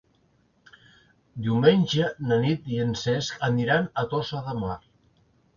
Diumenge 1.49 2.09
na 2.31 2.39
Nit 2.45 2.73
i 2.77 2.81
en 2.87 2.97
Cesc 3.05 3.47
aniran 3.51 3.89
a 4.05 4.07
Tossa 4.15 4.43
de 4.49 4.61
Mar. 4.65 4.81